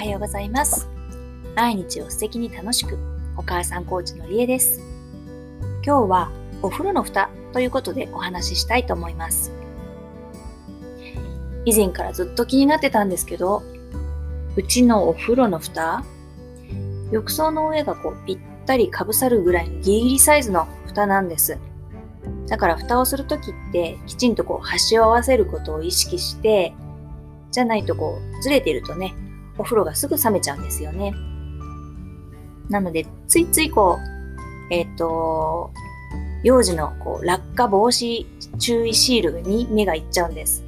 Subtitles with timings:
[0.00, 0.88] はようございます。
[1.54, 2.96] 毎日を素敵に楽しく、
[3.36, 4.80] お母さんコーチのりえです。
[5.84, 6.30] 今日は
[6.62, 9.52] お風呂の蓋ということでお話ししたいと思います。
[11.66, 13.62] 以前からずっと気になってたんですけど、
[14.56, 16.02] うちのお風呂の蓋、
[17.12, 21.58] 浴槽の上がこうぴったりかぶさるぐらいのギリギリサイズの蓋なんです。
[22.48, 26.72] だから蓋をするときってきちんとこう端を合わせることを意識して、
[27.50, 29.14] じゃないとこうずれてるとね、
[29.60, 31.14] お風呂がすぐ冷めちゃうんですよね。
[32.70, 33.98] なので、ついついこ
[34.70, 35.70] う、えっ、と、
[36.42, 38.26] 幼児のこう落下防止
[38.58, 40.64] 注意シールに目がいっちゃうんです。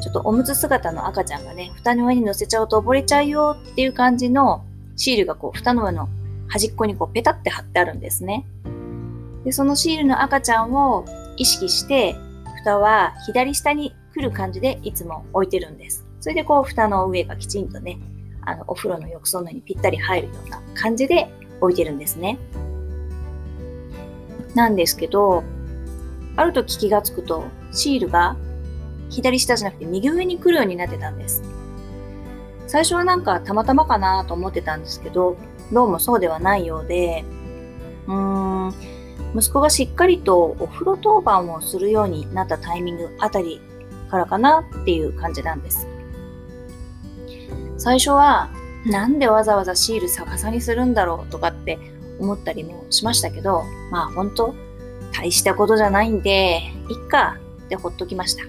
[0.00, 4.64] ちょっとおむつ姿の赤ちゃんがね、蓋の上に乗せちゃうと溺れちゃうよっていう感じの
[4.96, 6.08] シールがこう蓋の上の
[6.48, 8.44] 端っこにこうペタって貼ってあるんですね。
[9.44, 11.04] で、そのシールの赤ちゃんを
[11.36, 12.16] 意識して、
[12.58, 16.04] 蓋は左下に来る感じでいつも置いてるんです。
[16.20, 17.98] それでこう蓋の上がきちんとね、
[18.46, 21.28] あのお風呂の浴槽のにぴったり入るような感じで
[21.60, 22.38] 置いてるんですね。
[24.54, 25.44] なんですけど、
[26.36, 28.36] ある時気がつくとシールが
[29.10, 31.42] 左下じゃなくて右上に来るようになってたんです。
[32.66, 35.36] 最初はなんかたまたまかなと思ってたんですけど、
[35.72, 37.24] どうもそうではないようで、
[38.06, 38.74] うーん、
[39.34, 43.60] 息子がしっかりとお風呂当番をするようになったタイミングあたり
[44.10, 45.86] からかなっていう感じなんです。
[47.86, 48.50] 最初は、
[48.84, 51.78] なんでわざわざシール逆さにするんだろうとかって
[52.18, 53.62] 思ったりもしましたけど、
[53.92, 54.56] まあ本当
[55.12, 58.42] 大したことじゃないんで、いっかってほっときました。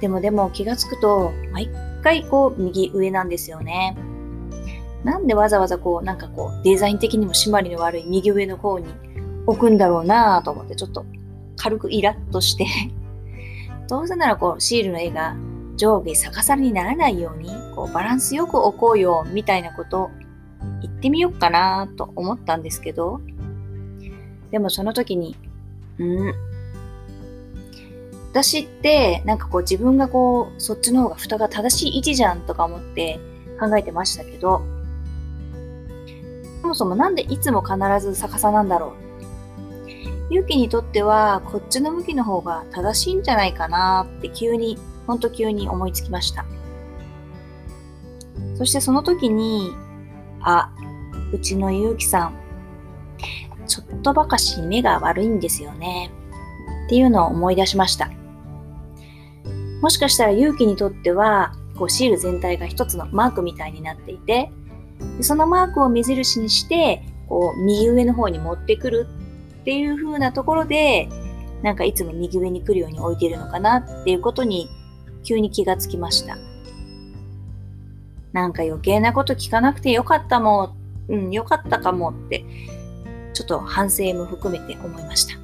[0.00, 1.68] でもでも気がつくと、毎
[2.02, 3.98] 回こう右上なんですよね。
[5.04, 8.86] なんでわざわざこうなんかこうデザイン的にも締まりの悪い右上の方に
[9.46, 11.04] 置くんだろうなぁと思ってちょっと
[11.58, 12.66] 軽くイラッとして
[13.90, 15.36] どうせならこうシールの絵が
[15.78, 20.10] 上下逆さにならないようにこうバランスよく置こうよみたいなこと
[20.82, 23.22] 言ってみようかなと思ったんですけど
[24.50, 25.36] でもその時に
[25.98, 26.34] うん。
[28.30, 33.18] 私ってなんかこう自分がこうそっちの方が蓋が正しい位置じゃんとか思って
[33.58, 34.62] 考えてましたけど
[36.60, 38.94] そもそもなんでいつも必ず逆さなんだろ
[40.30, 40.34] う？
[40.34, 44.76] 勇気にとってはこっちの向きの方が正しいんじゃないかなって急に
[45.08, 46.44] ほんと急に思いつきました。
[48.56, 49.72] そしてその時に、
[50.42, 50.70] あ、
[51.32, 52.34] うちのゆうきさん、
[53.66, 56.10] ちょっとばかし目が悪いんですよね。
[56.86, 58.10] っていうのを思い出しました。
[59.80, 64.52] もしかしたらゆうきにとっては、こうシール全体が一つのマークみたいになっていて、
[65.22, 69.06] そのマークを目印にして、こう右上の方に持ってくる
[69.62, 71.08] っていう風なところで、
[71.62, 74.68] なんかいつも右上に来るように置いてるのかなっていうことに
[75.22, 76.36] 急に気がつきました。
[78.32, 80.74] なんか余計なこと聞かなくてよかったも
[81.08, 82.44] ん、うん、よかったかもって、
[83.32, 85.34] ちょっと反省も含めて思いました。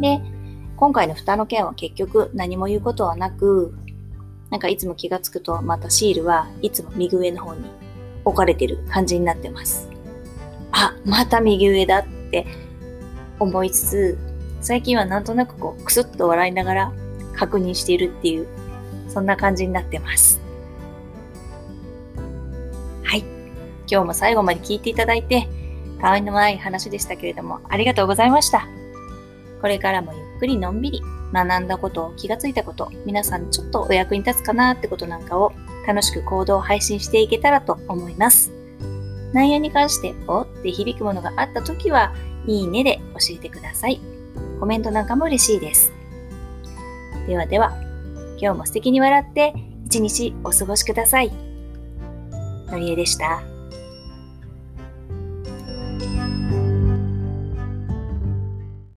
[0.00, 0.20] で、
[0.76, 3.76] 今回の蓋の件は結局何も言うことはなく、
[4.50, 7.64] なんかいつも気がつくとまたシールはいつも右上の方に
[8.24, 9.88] 置かれてる感じになってます。
[10.72, 12.46] あ、また右上だって
[13.38, 14.18] 思いつつ、
[14.60, 16.92] 最近はなんとなくこうクスッと笑いながら
[17.36, 18.46] 確認しているっていう、
[19.08, 20.40] そんな感じになってます。
[23.02, 23.20] はい。
[23.86, 25.48] 今日も最後まで聞いていただいて、
[26.00, 28.66] たわいのない話でしたけれども、ありがとうございました。
[29.60, 31.02] これからもゆっくりのんびり
[31.32, 35.52] 学んだこと、気がついたこと、皆さんちょっとお役に立つかなってことなんかを
[35.86, 38.52] 楽しく行動を配信していけたらと思います。
[39.32, 42.14] 内容に関して、おって響くものがあったときは、
[42.46, 44.00] いいねで教えてください。
[44.60, 45.92] コメントなんかも嬉しいです。
[47.26, 47.72] ではでは、
[48.38, 49.54] 今日も素敵に笑って
[49.86, 51.32] 一日お過ごしください。
[52.68, 53.53] のりえでした。